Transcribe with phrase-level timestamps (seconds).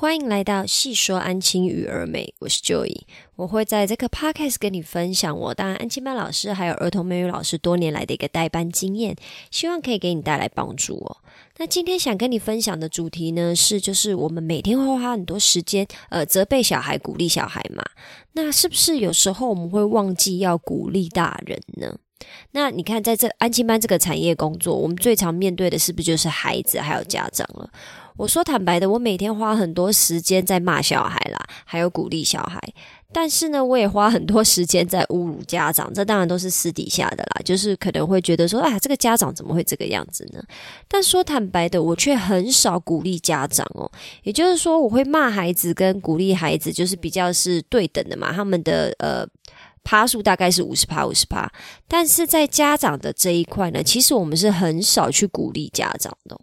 [0.00, 3.02] 欢迎来到细说安亲与儿美，我是 Joy。
[3.36, 9.14] 我会在这个 podcast 跟你分享我当安亲班老师还有儿童美语老师多年来的一个代班经验，
[9.50, 11.18] 希望可以给你带来帮助哦。
[11.58, 17.84] 那今天想跟你分享的主题呢，是就是我们每天会花很多时间，呃，责备小孩、鼓励小孩嘛。
[18.32, 21.94] 那是不是有时候我们会忘记要鼓励大人呢？
[22.52, 27.70] 那你看，在这安亲班这个产业工作，我们最常面对的是不是就是孩子还有家长了？
[28.20, 32.60] 我说坦白的，我每天花很多时间在骂小孩啦，还有鼓励小孩，
[33.10, 35.90] 但是呢，我也花很多时间在侮辱家长。
[35.94, 40.42] 这当然都是私底下的啦，就是可能会觉得说，啊，这个家长怎么会这个样子呢？
[40.86, 43.90] 但说坦白的，我却很少鼓励家长哦。
[44.22, 48.30] 也就是说，我会骂孩子跟鼓励孩子，就是比较是对等的嘛。
[48.34, 49.26] 他们的呃
[49.82, 51.50] 趴数大概是五十趴五十趴，
[51.88, 56.38] 但是在家长的这一块呢，其实我们是很少去鼓励家长的。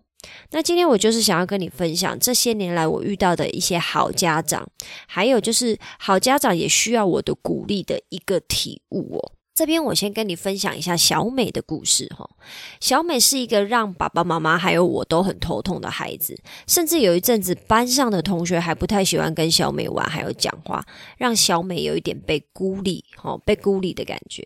[0.52, 4.68] 那今天我就是想要跟你分享这些年来我遇到的一些好家长，
[5.08, 9.32] 还有就是好家长也需要我的鼓励的一个体悟哦。
[9.54, 12.30] 这边我先跟你分享一下小美的故事哈。
[12.80, 20.86] 小美是一个让爸爸妈妈还有我都很头痛的孩子，甚至有一阵子班上的同学还不太喜欢跟小美玩，还有讲话，
[21.18, 24.46] 让小美有一点被孤立，哈，被孤立的感觉。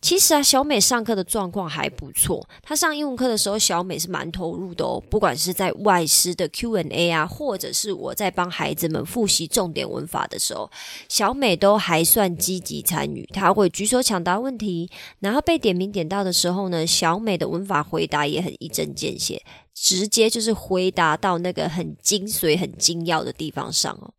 [0.00, 2.46] 其实啊，小美上课的状况还不错。
[2.62, 5.02] 她上英文课的时候，小美是蛮投入的哦。
[5.10, 10.70] 不管是在外师的 Q&A 啊，或者是我在帮孩子们复习重点文法的时候，
[11.08, 13.28] 小美都还算积极参与。
[13.32, 14.88] 她会举手抢答问题，
[15.20, 19.42] 然后被点名点到的时候呢，小美的文法回答也很一针见血，
[19.78, 24.10] 直接就是回答到那个很精髓、很精要的地方上哦。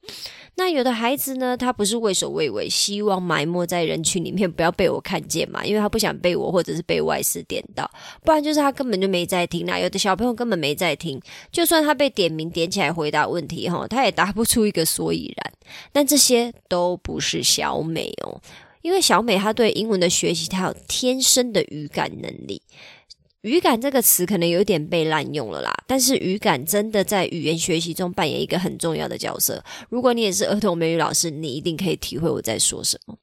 [0.60, 7.90] 那有的孩子呢，他不是畏首畏尾，希望埋没在人群里面，不要被我看见嘛，因为他不想被我或者是被外师点到，
[8.24, 9.78] 不然就是他根本就没在听啦。
[9.78, 15.54] 有的小朋友根本没在听，就算他被点名点起来回答问题哈，他也答不出一个所以然。
[15.92, 18.42] 但这些都不是小美哦，
[18.82, 22.62] 因为小美她对英文的学习，她有天生的语感能力。
[23.48, 29.64] 语感这个词可能有点被滥用了啦，但是语感真的在语言学习中扮演一个很重要的角色。
[29.90, 33.16] 如果你也是儿童美语老师，你一定可以体会我在说什么。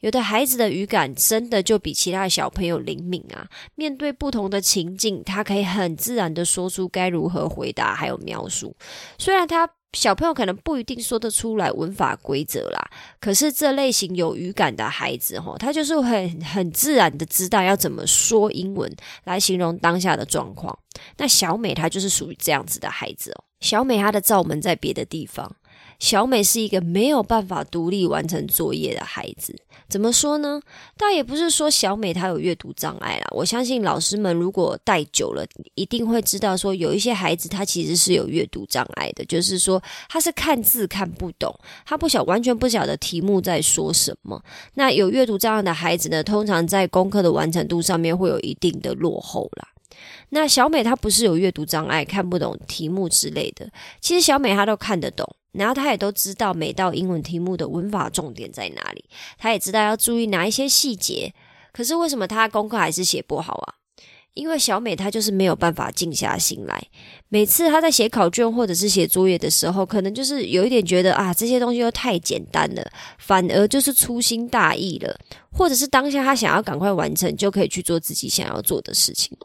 [0.00, 8.74] 有的孩子的语感真的就比其他小朋友灵敏啊，面对不同的情境，他可以很自然的说出该如何回答，还有描述。
[9.18, 9.68] 虽然他。
[9.92, 18.90] 小朋友可能不一定说得出来文法规则啦，可是这类型有语感的孩子，吼，他就是很很自然的知道要怎么说英文
[19.24, 20.78] 来形容当下的状况。
[21.18, 23.44] 那小美她就是属于这样子的孩子哦。
[23.60, 25.54] 小美她的罩门在别的地方。
[25.98, 29.54] 小美是一个没有办法独立完成作业的孩子，
[29.92, 30.58] 怎么说呢？
[30.96, 33.26] 倒也不是说小美她有阅读障碍啦。
[33.32, 35.44] 我相信老师们如果带久了，
[35.74, 41.54] 一定会知道说有一些孩子他其实是有阅读障碍的，就是说他是看字看不懂，
[41.84, 44.42] 他不晓完全不晓得题目在说什么。
[44.72, 49.68] 那有阅读障碍的孩子呢，通常在功课的完成度上面会有一定的落后啦。
[50.34, 53.68] 那小美她不是有阅读障碍，看不懂题目之类的，
[54.00, 55.26] 其实小美她都看得懂。
[55.52, 59.04] 然后她也都知道每道英文题目的文法重点在哪里，
[59.36, 61.34] 她也知道要注意哪一些细节。
[61.70, 63.74] 可是为什么她功课还是写不好啊？
[64.32, 66.82] 因为小美她就是没有办法静下心来。
[67.28, 75.14] 每次她在写考卷或者是写作业的时候，可能就是有一点觉得啊，这些东西又太简单了，反而就是粗心大意了。
[75.52, 79.36] 或者是当下他想要赶快完成，就可以去做自己想要做的事情。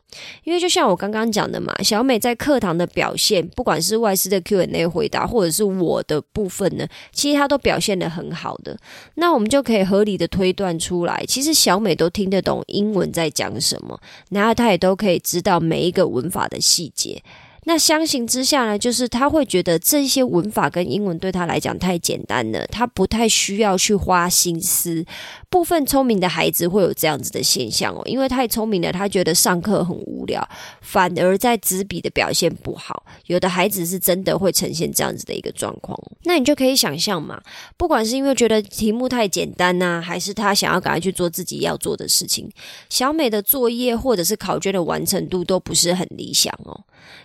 [0.44, 8.78] 因为就像我刚刚讲的嘛，小美在课堂的表现，不管是外师的 Q&A 回答，或者是我的部分呢，其实她都表现的很好的。
[9.16, 17.22] 那我们就可以合理的推断出来，其实小美都听得懂英文在讲什么，然后她也都可以知道每一个文法的细节。
[17.68, 25.06] 那相形之下呢，就是他会觉得这些文法跟英文对他来讲太简单了，他不太需要去花心思。
[25.50, 30.48] 部分聪明的孩子会有这样子的现象哦，因为太聪明了，他觉得上课很无聊，
[30.80, 33.04] 反而在纸笔的表现不好。
[33.26, 37.42] 有的孩子是真的会呈现这样子的一个状况，那你就可以想象嘛，
[37.76, 42.50] 不管是因为觉得题目太简单呐，还是他想要赶快去做自己要做的事情，
[42.90, 46.80] 小美的作业或者是考卷的完成度都不是很理想哦。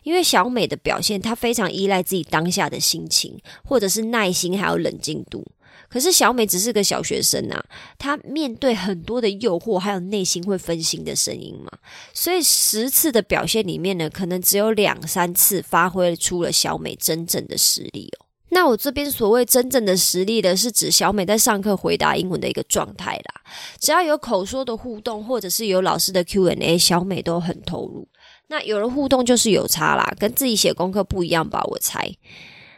[0.04, 5.46] 因为小美的表现，她非常依赖自己当下的心情，或者是耐心还有冷静度。
[5.90, 7.62] 可是小美只是个小学生啊，
[7.98, 11.70] 她面对很多的诱惑，还有内心会分心的声音嘛。
[12.14, 18.24] 所以十次的表现里面呢，可能只有两三次发挥出了小美真正的实力哦。
[18.54, 23.42] 那我这边所谓真正的实力的，是指小美在上课回答英文的一个状态啦。
[23.78, 28.08] 只要有口说的互动，或者是有老师的 Q&A，小美都很投入。
[28.52, 31.64] 那有人互动就是有差啦，跟自己写功课不一样吧？
[31.70, 32.12] 我猜。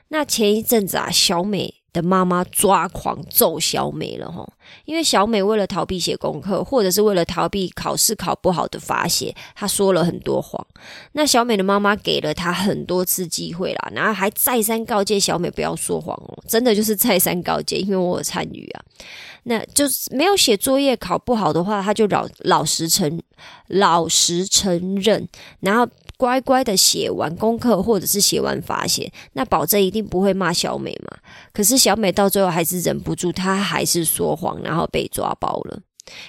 [0.06, 1.74] 那前一阵子啊，小美。
[1.94, 4.44] 的妈妈抓狂揍小美了哈，
[4.84, 10.66] 因为小美为了逃避写功课，或者是为了逃避考试考不好的罚写，她说了很多谎。
[11.12, 18.82] 那小美的妈妈给了她很多次机会啦，然后还再三告诫小美不要说谎哦，真的就是再三告诫，因为我有参与啊。
[19.44, 23.22] 那就是没有写作业考不好的话，他就老老实承
[23.68, 25.28] 老实承认，
[25.60, 25.88] 然后。
[26.16, 31.18] 乖乖的写完功课，或者是写完罚写，那保证一定不会骂小美嘛。
[31.52, 35.80] 可是小美到最后还是忍不住，她还是说谎，然后被抓包了。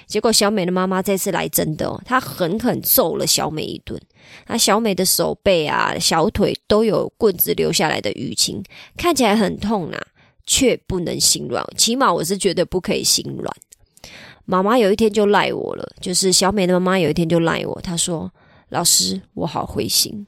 [0.08, 3.98] 结果小美的妈妈这次来真的，她狠狠揍了小美一顿。
[4.48, 8.60] 那小美的手背啊、小腿都有棍子留下来的淤青，
[8.96, 10.06] 看起来很痛啊，
[10.46, 11.64] 却不能心软。
[11.76, 13.56] 起码我是觉得不可以心软。
[14.44, 18.32] 妈妈有一天就赖我了，就是小美的妈妈有一天就赖我，她说。
[18.70, 20.26] 老师，我好灰心。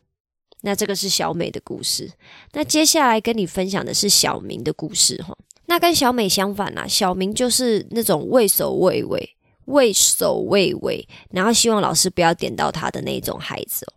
[0.61, 2.09] 那这个是小美的故事。
[2.53, 5.37] 那接下来跟你分享的是小明的故事哈。
[5.67, 9.29] 那跟小美相反啊，小明就是那种畏首畏尾、
[9.65, 13.93] 畏首畏尾，然后希望老师不要点到他的那种孩子哦。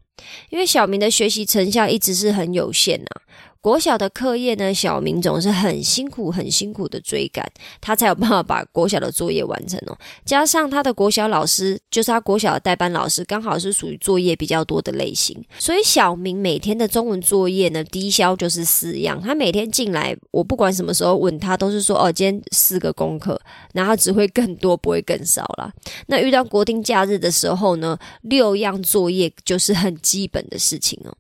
[0.50, 3.22] 因为小明的学习成效一直是很有限呐。
[3.62, 7.48] 国小的课业呢，小明总是很辛苦、很辛苦的追赶，
[7.80, 9.96] 他才有办法把国小的作业完成哦。
[10.26, 19.22] 加上他的国小老师，就是他国小的代班老师，刚好是属于作业比较多的类型，所以小明每天的中文作业呢，低消就是四样。
[19.22, 23.40] 他每天进来，我不管什么时候问他，都是说哦，今天四个功课，
[23.74, 25.72] 然后只会更多，不会更少啦。
[26.08, 31.14] 那遇到国定假日的时候呢，六样作业就是很基本的事情哦。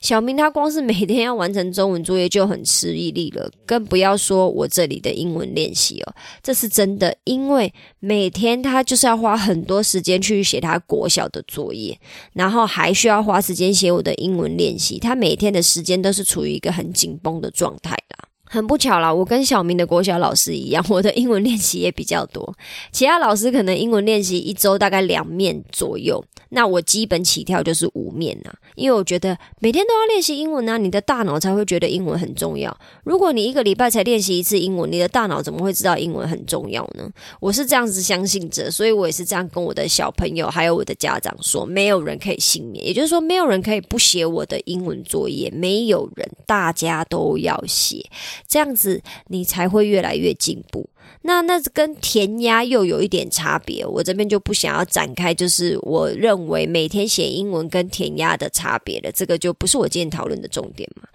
[0.00, 6.14] 小明他光是每天要完成中文作业就很吃毅力了，更不要说我这里的英文练习哦。
[6.42, 11.96] 这是真的，因为每天他就是要花很多时间去写他国小的作业，
[12.32, 14.98] 然后还需要花时间写我的英文练习。
[14.98, 18.21] 他每天的时间都是处于一个很紧绷的状态啦。
[18.52, 22.54] 很不巧啦，我跟小明的国小老师一样， 我的英文练习也比较多，
[22.90, 26.22] 其他老师可能英文练习一周大概两面左右。
[26.54, 32.76] 那我基本起跳就是五面呐，因为我觉得每天都要练习英文啊，你的大脑才会觉得英文很重要。
[33.04, 37.08] 如果你一个礼拜才练习一次英文，你的大脑怎么会知道英文很重要呢？
[37.40, 48.04] 我是这样子相信着，所以我也是这样跟我的小朋友还有我的家长说，没有人可以幸免，也就是说，没有人可以不写我的英文作业，没有人，大家都要写，
[48.52, 50.86] 这样子你才会越来越进步。
[51.22, 61.08] 那那跟填鸭又有一点差别，我这边就不想要展开，就是我认为每天写英文跟填鸭的差别了，这个就不是我今天讨论的重点嘛。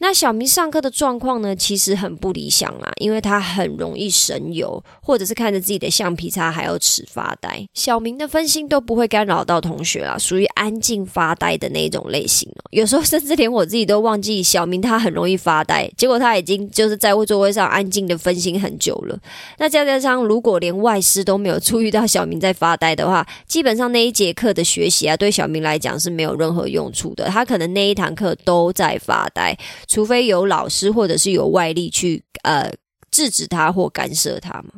[0.00, 7.66] 那小明上课的状况呢，其实很不理想啦，因为他很容易神游，或者是看着自己的橡皮擦还有尺发呆。
[7.74, 12.62] 小明的分心都不会干扰到同学啦，属于安静发呆的那种类型哦。
[12.70, 19.18] 有时候甚至连我自己都忘记小明他很容易发呆，结果他已经就是在座位上安静的分心很久了。
[19.58, 27.26] 那再加上如果连外师都没有注意到小明在发呆的话，基本上那一节课的学习啊，对小明来讲是没有任何用处的。
[27.26, 29.58] 他可能那一堂课都在发呆。
[29.88, 32.70] 除非有老师或者是有外力去呃
[33.10, 34.74] 制止他或干涉他嘛。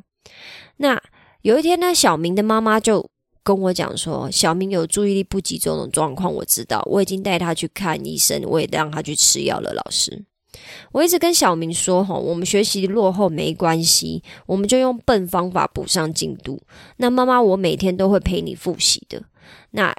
[0.76, 1.02] 那
[1.42, 3.10] 有一天呢，小明的妈妈就
[3.42, 9.72] 跟我讲说，小明有注意力不集中的状况，我知道，我已经带他去看医生，我也让他去吃药了。
[9.74, 10.24] 老师，
[10.92, 16.62] 我一直跟小明说哈，我们学习落后没关系，我们就用笨方法补上进度。
[16.98, 19.22] 那妈妈，我每天都会陪你复习的。
[19.72, 19.94] 那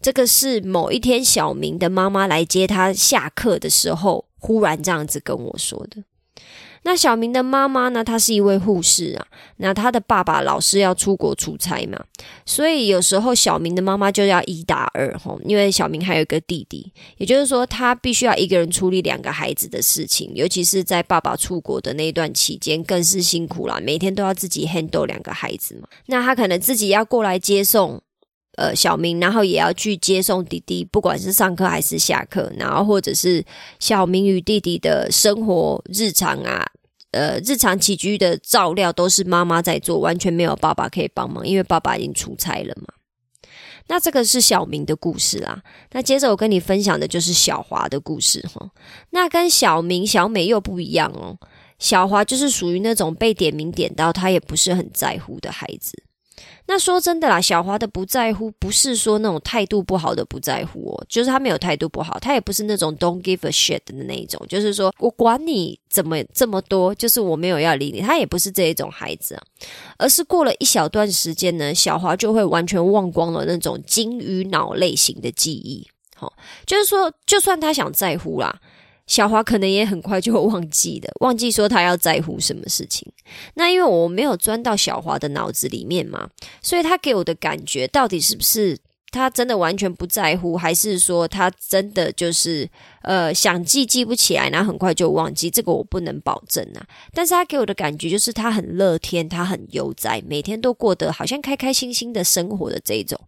[0.00, 4.26] 这个是某一天小明的妈妈来接他下课的时候。
[4.42, 6.02] 忽然这样子跟我说的。
[6.84, 8.02] 那小明的妈妈呢？
[8.02, 9.26] 她是一位护士啊。
[9.58, 12.04] 那他的爸爸老是要出国出差嘛，
[12.44, 25.86] 所以有时候小明的妈妈就要一打二吼，因为小明还有一个弟弟，也就是说他必须要一个人处理两个孩子的事情，尤其是在爸爸出国的那一段期间，更是辛苦了，每天都要自己 handle 两个孩子嘛。
[26.06, 28.02] 那他可能自己要过来接送。
[28.56, 33.42] 呃，小明，然后也要去接送弟弟，不管是上课还是下课，然后或者是
[33.78, 36.66] 小明与弟弟的生活日常啊，
[37.12, 42.88] 呃，日常起居的照料都是妈妈在做，完全没有爸爸可以帮忙，因为爸爸已经出差了嘛。
[43.88, 45.62] 那这个是小明的故事啦。
[45.90, 48.70] 那接着我跟你分享的就是小华的故事哈。
[49.10, 51.36] 那跟小明、小美又不一样哦。
[51.78, 56.00] 小华就是属于那种被点名点到，他也不是很在乎的孩子。
[56.66, 69.38] 那说真的啦，小华的不在乎，不是说那种态度不好的不在乎哦，就是他没有态度不好，他也不是那种 don't give a shit 的那一种，就是说我管你怎么这么多，就是我没有要理你，他也不是这一种孩子，
[69.98, 76.32] 而是过了一小段时间呢，小华就会完全忘光了那种金鱼脑类型的记忆，好，
[76.64, 78.60] 就是说，就算他想在乎啦。
[79.06, 83.12] 小华可能也很快就会忘记的，忘记说他要在乎什么事情。
[83.54, 86.28] 那因为我没有钻到小华的脑子里面嘛，
[86.62, 88.78] 所以他给我的感觉到底是不是
[89.10, 92.66] 他真的完全不在乎，还是说他真的就是
[93.02, 95.50] 呃想记记不起来，然后很快就忘记？
[95.50, 96.86] 这个我不能保证啊。
[97.12, 103.20] 但是他给我的感觉就是他很乐天，他很悠哉，每天都过得好像开开心心的生活的这一种。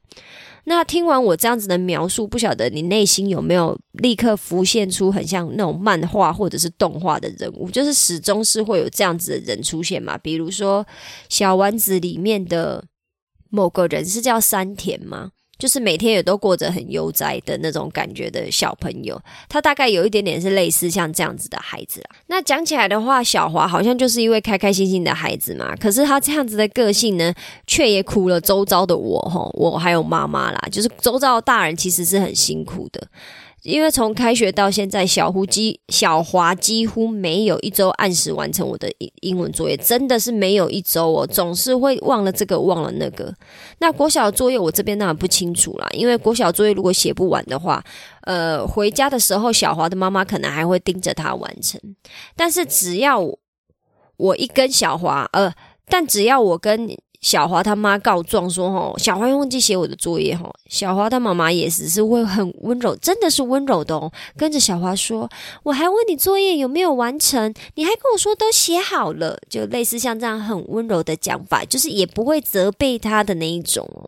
[0.67, 10.17] 那听完我这样子的描述，不晓得你内心有没有立刻浮现出很像那种漫画或者是动画的人物，就是始终是会有这样子的人出现嘛？
[10.17, 10.87] 比如说
[11.29, 12.83] 小丸子里面的
[13.51, 15.33] 某个人是叫山田吗？
[15.59, 22.17] 就是每天也都过着很悠哉的那种感觉的小朋友，他大概有一点点是类似像这样子的孩子啦。
[22.27, 25.75] 那讲起来的话，小华好像就是一位开开心心的孩子嘛。
[25.77, 27.33] 可是他这样子的个性呢，
[27.67, 33.07] 却也苦了周遭的我吼，我还有妈妈啦，就是周遭的大人其实是很辛苦的。
[33.65, 43.35] 因为从开学到现在，小胡几小华几乎没有一周按时完成我的英英文作业，真的是没有一周哦，总是会忘了这个忘了那个。
[43.79, 47.83] 那国小作业我这边当然不清楚啦，因为国小作业如果写不完的话，
[48.25, 51.81] 呃，回家的时候小华的妈妈可能还会盯着他完成。
[52.37, 53.19] 但是只要
[54.19, 55.51] 我一跟小华，呃，
[55.87, 56.95] 但只要我跟。
[57.25, 60.37] 小华他妈告状说：“吼，小华忘记写我的作业。
[60.37, 64.13] 吼，小华他妈妈也只是会很温柔，真的是温柔的哦。
[64.37, 65.27] 跟着小华说
[65.65, 74.05] ：‘我还问你作业有没有完成，你还跟我说都写好了。’就类似像这样很温柔的讲法，就是也不会责备他的那一种哦。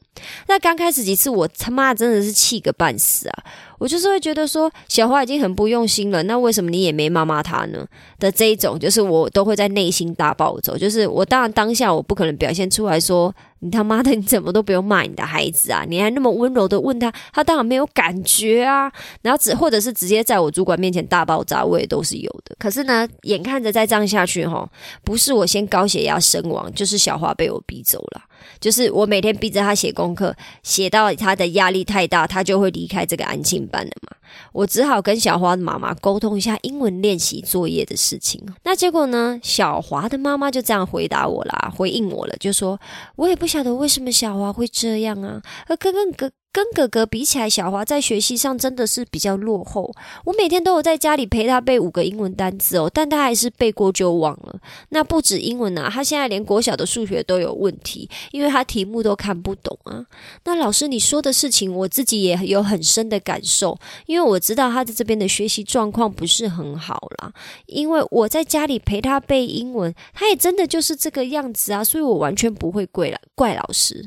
[0.46, 3.44] 那刚开始几次，我他妈真的是气个半死啊！
[3.78, 7.87] 我就是会觉得说，小花已经很不用心了，那为什么你也没骂骂他呢？
[8.18, 10.76] 的这一种，就是我都会在内心大暴走。
[10.76, 13.35] 就是我当然当下我不可能表现出来说。
[13.61, 15.83] 你他妈的，你怎么都不用骂你的孩子啊？
[15.88, 18.92] 你还那么温柔的问他，他当然没有感觉啊。
[19.23, 22.54] 然后只或者是直接在我主管面前大爆炸，我也都是有的。
[22.59, 24.68] 可是呢，眼看着再这样下去，哈，
[25.02, 28.21] 不是我先高血压身亡，就是小花被我逼走了。
[28.60, 34.16] 就是我每天逼着他写功课，写到他的压力太大，他就会离开这个安静班了嘛。
[34.52, 38.42] 我只好跟小华的妈妈沟通一下英文练习作业的事情。
[38.64, 42.78] 那结果呢，小华的妈妈就这样回答我啦，回应我了，就说
[43.16, 46.30] 我也不晓得为什么小华会这样啊，而哥哥哥。
[46.56, 49.92] 跟哥哥比起来，小华在学习上真的是比较落后。
[50.25, 54.58] 我每天都有在家里陪他背五个英文单词哦，但他还是背过就忘了。
[54.88, 60.06] 那不止英文啊，他现在连国小的数学都有问题，因为他题目都看不懂啊。
[60.44, 67.30] 那老师你说的事情，我自己也有很深的感受，因为我知道他在这边的学习状况不是很好啦。
[67.66, 74.02] 因为我在家里陪他背英文，他也真的就是这个样子啊，所以我完全不会怪了怪老师。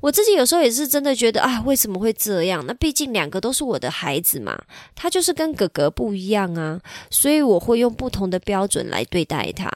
[0.00, 1.89] 我自己有时候也是真的觉得啊，为什么？
[1.90, 2.64] 怎么会这样？
[2.68, 4.56] 那毕竟两个都是我的孩子嘛，
[4.94, 6.80] 他就是跟哥哥不一样啊，
[7.10, 9.68] 所以我会用不同的标准来对待他。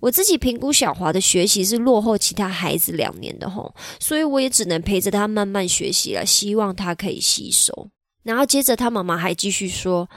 [0.00, 7.90] 我自己评估小华的学习是落后其他孩子两年的吼，所以我也只能陪着他慢慢学习了，希望他可以吸收。
[8.22, 10.08] 然后接着他妈妈还继续说。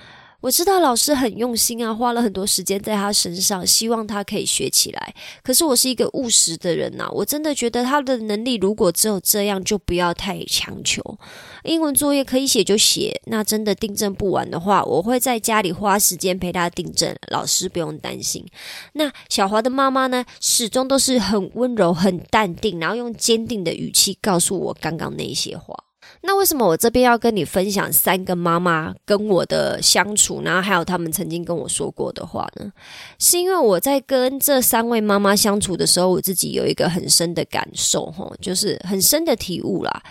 [0.44, 5.16] 我知道老师很用心啊，花了很多时间在他身上，希望他可以学起来。
[5.42, 11.02] 可是我是一个务实的人呐，我真的觉得他的能力如果只有这样，就不要太强求。
[11.64, 18.46] 英文作业可以写就写，那真的订正不完的话，我会在家里花时间陪他订正，老师不用担心。
[18.92, 25.74] 那小华的妈妈呢，始终都是很温柔、很淡定，然后用坚定的语气告诉我刚刚那些话。
[26.24, 32.72] 那为什么我这边要跟你分享三个妈妈跟我的相处，然后还有他们曾经跟我说过的话呢？
[33.20, 40.02] 是因为我在跟这三位妈妈相处的时候，我自己有一个很深的感受，吼，就是很深的体悟啦，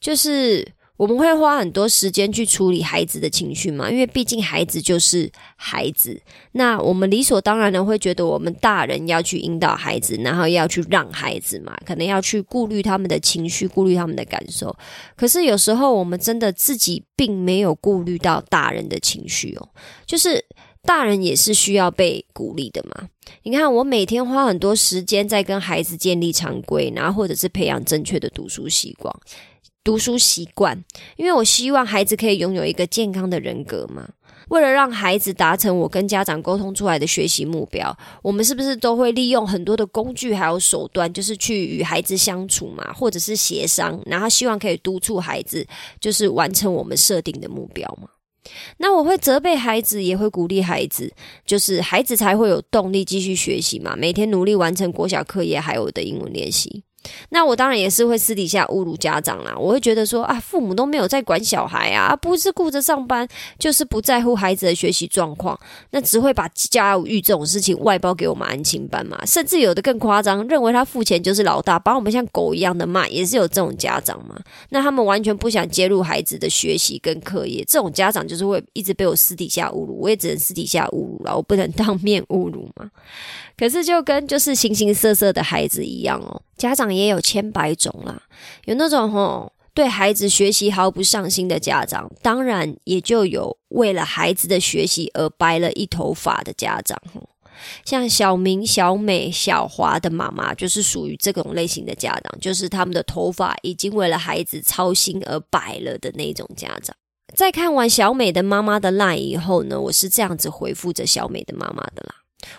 [0.00, 0.66] 就是。
[0.96, 3.90] 我们会花很多时间去处理孩子的情绪嘛？
[3.90, 6.20] 因为毕竟孩子就是孩子，
[6.52, 14.74] 那我们理所当然的会觉得我们大人要去引导孩子，然后要去让孩子嘛，可能要去顾虑他们的情绪，顾虑他们的感受。
[15.16, 19.68] 可是有时候我们真的自己并没有顾虑到大人的情绪哦，
[20.06, 20.44] 就是
[20.82, 23.08] 大人也是需要被鼓励的嘛。
[23.42, 29.14] 你看，我每天花很多时间在跟孩子建立常规，然后或者是培养正确的读书习惯。
[29.86, 30.82] 读书习惯，
[31.14, 34.08] 因为我希望孩子可以拥有一个健康的人格嘛。
[34.48, 45.64] 为了让孩子达成我跟家长沟通出来的学习目标，我们是不是都会利用很多的工具还有手段，就是去与孩子相处嘛，或者是协商，然后希望可以督促孩子，
[46.00, 48.08] 就是完成我们设定的目标嘛？
[48.78, 51.12] 那我会责备孩子，也会鼓励孩子，
[51.44, 56.82] 就是孩子才会有动力继续学习嘛，每天努力完成国小课业还有的英文练习。
[57.30, 63.26] 那我当然也是会私底下侮辱家长啦，我会觉得说啊，父母都没有在管小孩啊，不是顾着上班，
[63.58, 65.58] 就是不在乎孩子的学习状况，
[65.90, 74.38] 那只会把家务育这种事情外包给我们安亲班嘛，甚至有的更夸张，认为他付钱就是老大，把我们像狗一样的骂，也是有这种家长嘛。
[74.70, 82.90] 那他们完全不想介入孩子的学习跟课业，这种家长就是会一直被我私底下侮辱，我也只能私底下侮辱了，我不能当面侮辱嘛。
[83.56, 88.22] 可是就跟就是形形色色的孩子一样哦，家长也有千百种啦。
[88.64, 97.28] 有那种吼对孩子学习毫不上心的家长，当然也就有为了孩子的学习而白了一头发的家长吼。
[97.84, 106.94] 像小明、小美、小华的妈妈，就是属于这种类型的家长，就是他们的头发已经为了孩子操心而白了的那种家长。
[107.34, 112.14] 在看完小美的妈妈的赖以后呢，我是这样子回复着小美的妈妈的啦，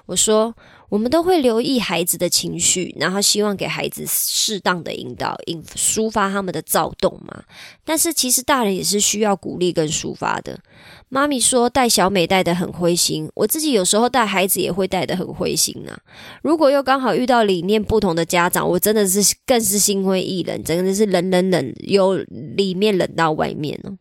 [0.06, 0.56] 我说。
[0.90, 7.44] 我们都会留意孩子的情绪，然后希望给孩子适当的引导，引抒发他们的躁动嘛。
[7.84, 10.60] 但是其实大人也是需要鼓励跟抒发的。
[11.10, 15.98] 妈咪说带小美带的很灰心，我自己有时候带孩子也会带的很灰心呐。
[16.42, 22.16] 如果又刚好遇到理念不同的家长，我真的是更是心灰意冷，真的是冷冷冷，由
[22.56, 23.98] 里面冷到外面哦。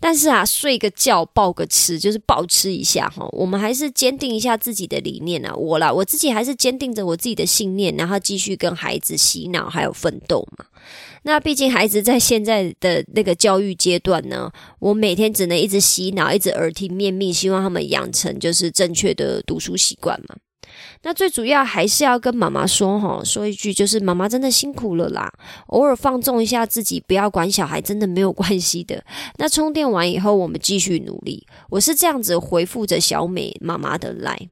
[0.00, 3.26] 但是啊，睡个觉，抱个吃，就是抱吃一下哈。
[3.32, 5.54] 我们还是坚定一下自己的理念啊。
[5.54, 10.64] 我啦，我自己还是坚定着我自己的信念，然后继续跟孩子洗脑还有奋斗嘛。
[11.24, 14.50] 那毕竟孩子在现在的那个教育阶段呢，
[14.80, 20.34] 我每天只能一直洗脑，一直耳听面命，希望他们养成就是正确的读书习惯嘛。
[21.02, 25.32] 那最主要还是要跟妈妈说哈，说一句就是妈妈真的辛苦了啦，
[25.66, 29.04] 偶尔放纵一下自己，不要管小孩，真的没有关系的。
[29.36, 31.46] 那充电完以后，我们继续努力。
[31.70, 34.48] 我是这样子回复着小美妈妈的来。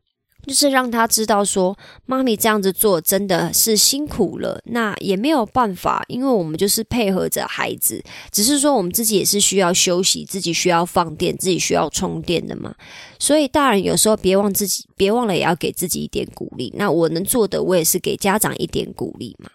[0.47, 12.75] 就是让他知道说，妈咪这样子做真的是辛苦了，那也没有办法，因为我们就是配合着孩子，只是说我们自己也是需要休息，自己需要放电，自己需要充电的嘛。
[13.18, 16.73] 所以大人有时候别忘自己，别忘了也要给自己一点鼓励。
[16.76, 19.50] 那我能做的，我也是给家长一点鼓励嘛。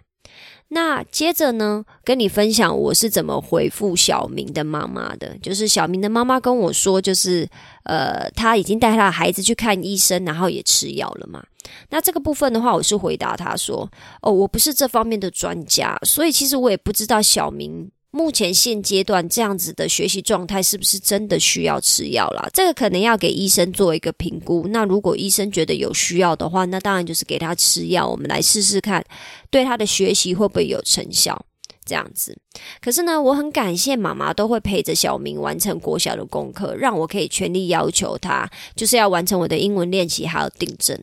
[0.70, 5.38] 那接着呢，跟你分享我是怎么回复小明的妈妈的。
[5.38, 7.48] 就是小明的妈妈跟我说，就是
[7.84, 11.44] 呃，他已经带他的孩子去看医生，然后也吃药了嘛。
[11.90, 13.90] 那这个部分的话，我是回答他说
[14.22, 22.48] ：“哦，我不是这方面的专家，所以其实我也不知道小明。”目前现阶段这样子的学习状态是不是真的需要吃药啦？
[22.54, 24.66] 这个可能要给医生做一个评估。
[24.70, 29.04] 那如果医生觉得有需要的话，那当然就是给他吃药，我们来试试看，
[29.50, 31.46] 对他的学习会不会有成效。
[31.86, 32.36] 这样子，
[32.82, 41.00] 可是呢，我很感谢妈妈都会陪着小明完成国小的功课，让我可以全力要求他，就是要完成我的英文练习还有订正。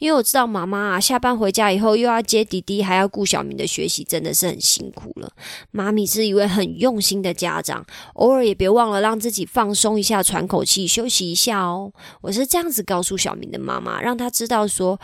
[0.00, 5.30] 因为我知道妈妈啊，下班回家以后又要接弟弟，还要顾小明的学习，真的是很辛苦了。
[5.70, 11.92] 妈咪是一位很用心的家长，偶尔也别忘了让自己放松一下，喘口气，休息一下哦。
[12.22, 14.98] 我是这样子告诉小明的妈妈，让他知道说。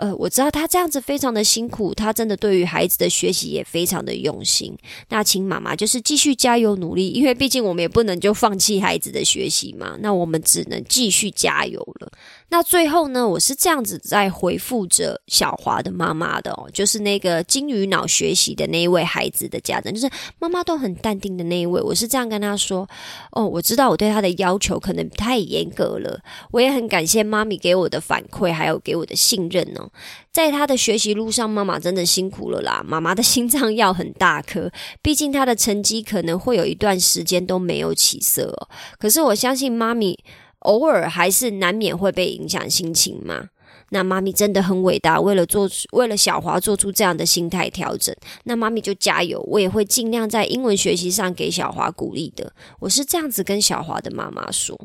[0.00, 4.74] 呃，我知道他这样子非常的辛苦，他真的对于孩子的学习也非常的用心。
[5.10, 9.98] 那请妈妈就是继续加油努力，因为毕竟我们也不能就放弃孩子的学习嘛。
[10.00, 12.10] 那我们只能继续加油了。
[12.52, 20.10] 那最后呢，我是这样子在回复着小华的妈妈的哦，就是那个金鱼脑学习的那一位孩子的家长，就是
[20.40, 21.80] 妈妈都很淡定的那一位。
[21.80, 22.88] 我是这样跟他说：
[23.30, 29.88] 哦，我知道我对他的要求可能太严格了，我也很感谢妈咪给我的反馈，还有给我的信任哦。
[30.32, 32.84] 在他的学习路上，妈妈真的辛苦了啦。
[32.84, 34.68] 妈妈的心脏要很大颗，
[35.00, 38.68] 毕竟他的成绩可能会有一段时间都没有起色哦。
[38.98, 40.18] 可是我相信妈咪。
[40.60, 43.48] 偶尔还是难免会被影响心情嘛？
[43.90, 52.52] 那妈咪真的很伟大，为了做为了小华做出这样的心态调整，那妈咪就加油，我也会尽量在英文学习上给小华鼓励的。
[52.78, 54.78] 我是这样子跟小华的妈妈说。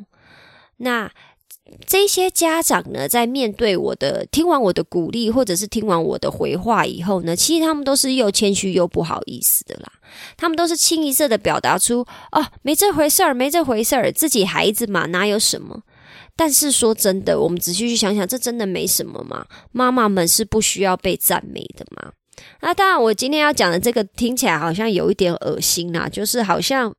[0.78, 1.12] 那。
[1.86, 9.92] 这些家长呢，在面对我的听完我的鼓励，或者是听完我的回话以后呢，其实他们都是又谦虚又不好意思的啦。
[10.38, 15.82] 他们都是清一色的表达出哦，没这回事儿，没这回事儿，自己孩子嘛，哪有什么？
[16.36, 19.46] 但是说真的，我们仔细去想想，这真的没什么吗？
[19.72, 22.12] 妈妈们是不需要被赞美的吗？
[22.62, 26.94] 那当然，我今天要讲的这个听起来好像有一点恶心啊，就是好像。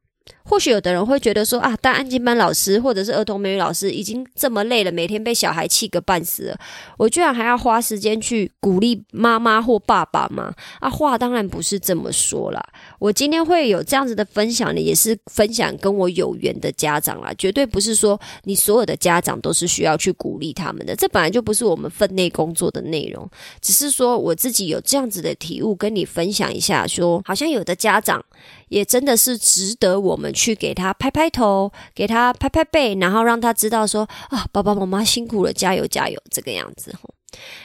[0.48, 6.58] 或许有的人会觉得说啊，当安静班老师或者是儿童美语老师已经这么累了，每天被小孩气个半死了，
[6.96, 10.54] 我居然还要花时间去鼓励妈妈或爸爸吗？
[10.78, 12.64] 啊，话当然不是这么说啦。
[13.00, 23.28] 我今天会有这样子的分享呢，也是分享跟我有缘的家长啦，绝对不是说你所有的家长都是需要去鼓励他们的，这本来就不是我们分内工作的内容，
[23.60, 28.24] 只是说我自己有这样子的体悟，跟你分享一下，说好像有的家长。
[28.68, 37.14] 也真的是值得我们去给他拍拍头，给他拍拍背，然后让他知道说啊，爸爸妈妈辛苦了，加油加油，这个样子吼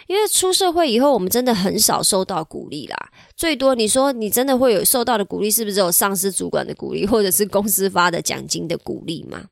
[0.08, 2.98] 因为出社会以后，我们真的很少受到鼓励啦，
[3.38, 9.44] 最多你说你真的会有受到的鼓励，是不是只有上司主管的鼓励，或者是公司发的奖金的鼓励嘛？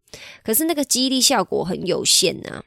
[0.44, 2.64] 可是那个激励效果很有限呐。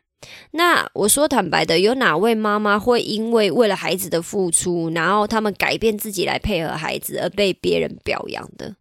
[0.53, 8.75] 那我说坦白的，有哪位妈妈会因为为了孩子的付出，然后他们改变自己来配合孩子而被别人表扬的？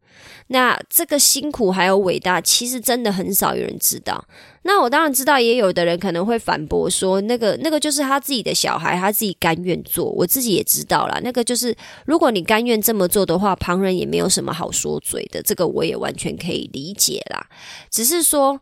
[0.47, 4.23] 那这个辛苦还有伟大，其实真的很少有人知道。
[4.63, 10.06] 那我当然知道，也有的人可能会反驳说，那个那个就是他自己的小孩，他自己甘愿做。
[10.12, 11.73] 我自己也知道啦，那个就是
[12.06, 15.41] 如果你甘愿这么做的话，旁人也没有什么好说嘴的。
[15.41, 17.47] 这个我也完全可以理解啦，
[17.89, 18.60] 只是说。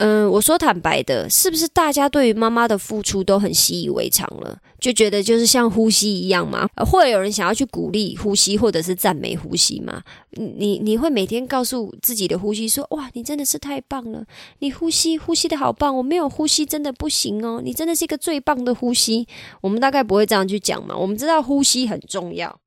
[0.00, 6.66] 嗯，我说坦白的，是不是大家对于妈妈的付出都很习以为常了，就觉得就是像呼吸一样吗？
[6.90, 10.02] 会有人想要去鼓励呼吸，或者是赞美呼吸吗？
[10.30, 14.24] 你你会每天告诉自己的呼吸说：“哇，你真的是太棒了，
[14.60, 19.28] 你呼吸呼吸的好棒，我没有呼吸真的不行哦，你真的是一个最棒的呼吸。”
[19.60, 22.58] 我们大概不会这样去讲嘛，我们知道呼吸很重要。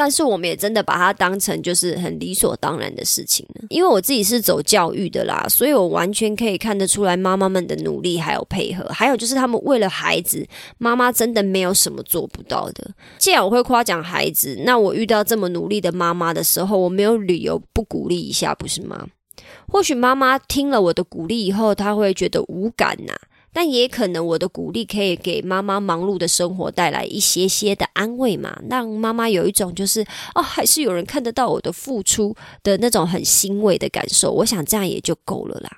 [0.00, 12.90] 但是我们也真的把它当成就是很理所当然的事情呢，因为我自己是走教育的啦，所以我完全可以看得出来妈妈们的努力还有配合，还有就是他们为了孩子，妈妈真的没有什么做不到的。
[13.18, 19.06] 既然我会夸奖孩子，那我遇到这么努力的妈妈的时候，我没有理由不鼓励一下，不是吗？
[19.68, 23.12] 或许妈妈听了我的鼓励以后，她会觉得无感呐。
[23.52, 34.30] 但也可能我的鼓励可以给妈妈忙碌的生活带来一些些的安慰嘛，让妈妈有一种就是哦，还是有人看得到我的付出的那种很欣慰的感受。
[34.32, 35.70] 我想这样也就够了啦。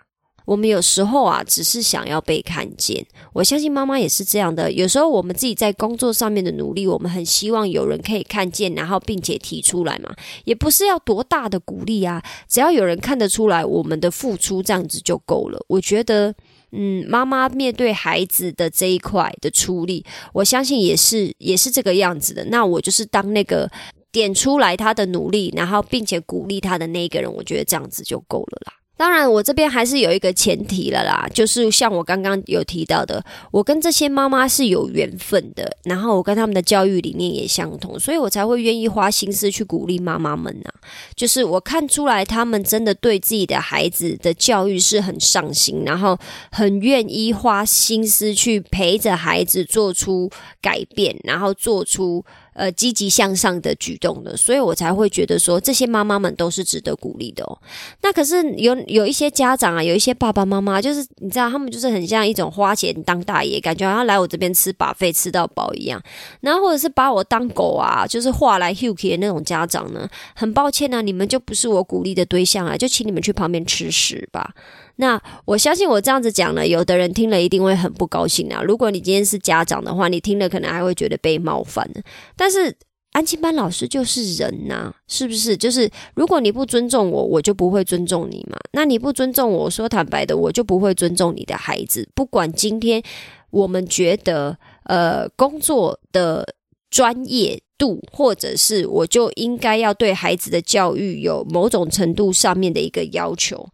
[0.45, 3.07] 我们有时候啊，只是想要被看见。
[3.33, 4.71] 我相信妈妈也是这样的。
[4.71, 10.13] 有时候我们自己在工作上面的努力，我们很希望有人可以看见，然后并且提出来嘛。
[10.45, 15.65] 也不是要多大的鼓励啊，只要有人看得出来我们的付出，这样子就够了。
[15.69, 16.35] 我觉得。
[16.73, 22.45] 嗯，妈妈面对孩子的这一块的处理，我相信也是也是这个样子的。
[22.47, 23.71] 那我就是当那个
[24.11, 28.73] 点出来他的努力，然后并且鼓励他的那个人，我觉得这样子就够了啦。
[29.03, 40.71] 当然，我这边还是有一个前提了啦，就是像我刚刚有提到的，我跟这些妈妈是有缘分的，然后我跟他们的教育理念也相同，所以我才会愿意花心思去鼓励妈妈们呐。
[41.17, 46.17] 就是我看出来，他们真的对自己的孩子的教育是很上心，然后
[46.53, 52.25] 很愿意花心思去陪着孩子做出改变，然后做出。
[52.55, 57.59] 呃，积极向上的举动的，所以我才会觉得说这些妈妈们都是值得鼓励的哦。
[58.03, 66.03] 那可是有有一些家长啊，有一些爸爸妈妈，就是你知道，他们就是很像一种花钱当大爷，感觉好像来我这边吃把费吃到饱一样。
[66.41, 74.55] 然后或者是把我当狗啊，就是话来 h u k 的那种家长呢，很抱歉呢，你们就不是我鼓励的对象啊，就请你们去旁边吃屎吧。
[74.97, 78.63] 那我相信我这样子讲了，有的人听了一定会很不高兴啊。
[78.63, 82.03] 如果你今天是家长的话，你听了可能还会觉得被冒犯呢。
[82.37, 82.77] 但是
[83.13, 85.57] 安亲班老师就是人呐，是不是？
[85.57, 88.57] 就是如果你不尊重我，我就不会尊重你嘛。
[88.73, 92.09] 那你不尊重我，说坦白的，我就不会尊重你的孩子。
[92.15, 93.03] 不管今天
[93.51, 96.55] 我们觉得呃工作的
[96.91, 103.69] 专业度，或者是我就应该要对孩子的教育有某种程度上面的一个要求。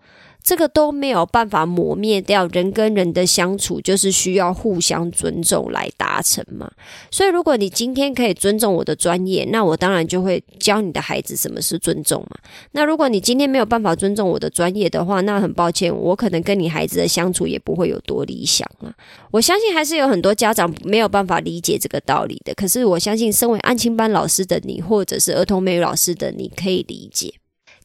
[0.48, 6.72] 这个都没有办法磨灭掉人跟人的相处，就是需要互相尊重来达成嘛。
[7.10, 12.38] 所以，如果你今天可以尊重我的专业，那我当然就会教你的孩子什么是尊重嘛。
[12.72, 18.88] 那如果你今天没有办法尊重我的专业的话，那很抱歉，我可能跟你孩子的相处也不会有多理想啊。
[19.30, 22.54] 我相信还是有很多家长没有办法理解这个道理的。
[22.54, 27.34] 可是，我相信身为安亲班老师的你，或者是儿童美语老师的你，可以理解。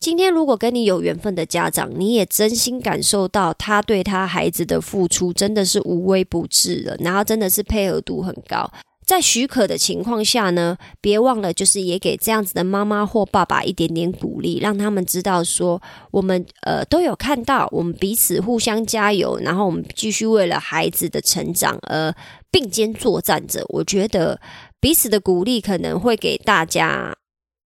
[0.04, 8.70] 今天如果跟你有缘分的家长，你也真心感受到他对他孩子的付出真的是无微不至的，然后真的是配合度很高。
[9.06, 22.13] 在许可的情况下呢，别忘了就是也给这样子的妈妈或爸爸一点点鼓励，让他们知道说我们呃都有看到，我们彼此互相加油，然后我们继续为了孩子的成长而
[22.52, 23.63] 并肩作战着。
[23.70, 24.42] 我觉得
[24.82, 27.16] 彼此的鼓励可能会给大家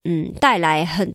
[0.07, 1.11] 嗯带来很。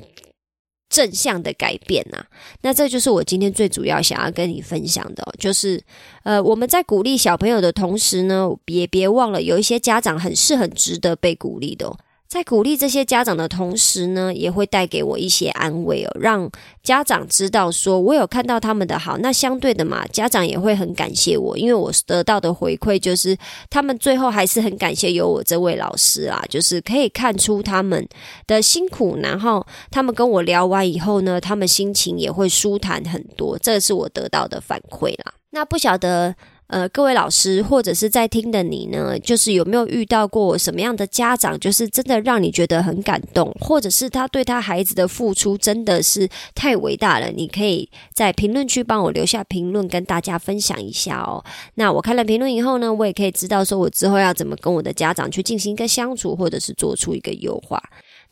[0.92, 2.22] 正向的改变呐。
[2.60, 5.82] 那这就是我今天最主要想要跟你分享的，就是
[6.22, 11.96] 呃，我们在鼓励小朋友的同时呢，也别忘了有一些家长很是很值得被鼓励的。
[12.32, 16.50] 在鼓励这些家长的同时呢，也会带给我一些安慰哦，让
[16.82, 19.18] 家长知道说我有看到他们的好。
[19.18, 23.36] 那相对的嘛，家长也会很感谢我，因为我得到的回馈就是
[23.68, 28.08] 他们最后还是很感谢有我这位老师啊，就是可以看出他们
[28.46, 35.34] 的辛苦，然后他们跟我聊完以后呢，他们心情也会舒坦很多，这是我得到的反馈啦。
[35.50, 36.34] 那不晓得。
[36.72, 47.26] 呃，各位老师或者是在听的你呢，就是有没有遇到过什么样的家长，就是真的让你觉得很感动，或者是他对他孩子的付出真的是太伟大了？
[47.26, 51.44] 你可以在评论区帮我留下评论，跟大家分享一下哦。
[51.74, 57.78] 那我看了评论以后呢，我也可以知道说我之后要怎么跟我的家长去进行一个相处，或者是做出一个优化。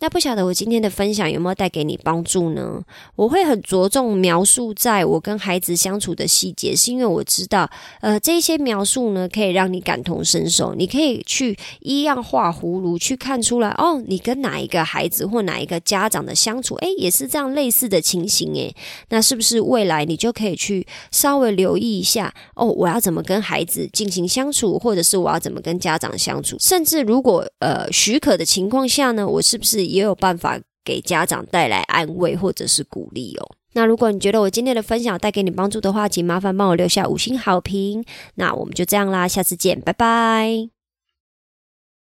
[0.02, 2.82] 那不晓得我今天的分享有没有带给你帮助呢？
[3.16, 18.74] 我会很着重描述在我跟孩子相处的细节，是因为我知道，呃，这些描述呢可以让你感同身受，你可以去一样画葫芦去看出来，哦，你跟哪一个孩子或哪一个家长的相处，诶，也是这样类似的情形，诶，
[19.10, 29.89] 那是不是未来你就可以去稍微留意一下，哦，我要怎么跟孩子进行相处，或者是我要怎么跟家长相处，甚至如果呃许可的情况下呢，我是不是？
[29.90, 33.56] 也有办法给家长带来安慰或者是鼓励哦。
[33.72, 38.04] 那如果你觉得我今天的分享带给你帮助的话，请麻烦帮我留下五星好评。
[38.34, 40.79] 那我们就这样啦，下次见，拜拜。